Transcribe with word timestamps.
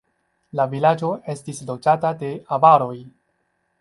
La 0.59 0.65
vilaĝo 0.71 1.11
estis 1.33 1.61
loĝata 1.67 2.13
de 2.23 2.31
avaroj. 2.59 2.97